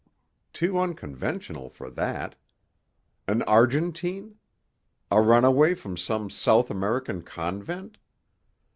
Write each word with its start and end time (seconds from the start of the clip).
Too 0.51 0.79
unconventional 0.79 1.69
for 1.69 1.87
that. 1.91 2.33
An 3.27 3.43
Argentine? 3.43 4.33
A 5.11 5.21
runaway 5.21 5.75
from 5.75 5.95
some 5.95 6.27
South 6.31 6.71
American 6.71 7.21
convent? 7.21 7.99